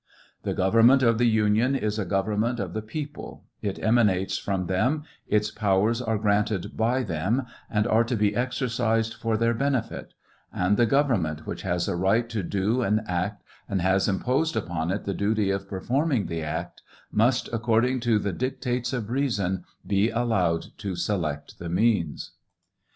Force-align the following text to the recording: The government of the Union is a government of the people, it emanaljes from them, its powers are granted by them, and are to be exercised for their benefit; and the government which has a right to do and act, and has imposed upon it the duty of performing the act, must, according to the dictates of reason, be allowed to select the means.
The 0.41 0.55
government 0.55 1.03
of 1.03 1.19
the 1.19 1.27
Union 1.27 1.75
is 1.75 1.99
a 1.99 2.05
government 2.05 2.59
of 2.59 2.73
the 2.73 2.81
people, 2.81 3.43
it 3.61 3.75
emanaljes 3.79 4.41
from 4.43 4.65
them, 4.65 5.03
its 5.27 5.51
powers 5.51 6.01
are 6.01 6.17
granted 6.17 6.75
by 6.75 7.03
them, 7.03 7.43
and 7.69 7.85
are 7.85 8.03
to 8.05 8.15
be 8.15 8.35
exercised 8.35 9.13
for 9.13 9.37
their 9.37 9.53
benefit; 9.53 10.15
and 10.51 10.75
the 10.75 10.87
government 10.87 11.45
which 11.45 11.61
has 11.61 11.87
a 11.87 11.95
right 11.95 12.27
to 12.29 12.41
do 12.41 12.81
and 12.81 13.01
act, 13.05 13.43
and 13.69 13.79
has 13.83 14.07
imposed 14.07 14.55
upon 14.55 14.89
it 14.89 15.03
the 15.03 15.13
duty 15.13 15.51
of 15.51 15.69
performing 15.69 16.25
the 16.25 16.41
act, 16.41 16.81
must, 17.11 17.47
according 17.53 17.99
to 17.99 18.17
the 18.17 18.33
dictates 18.33 18.93
of 18.93 19.11
reason, 19.11 19.65
be 19.85 20.09
allowed 20.09 20.75
to 20.79 20.95
select 20.95 21.59
the 21.59 21.69
means. 21.69 22.31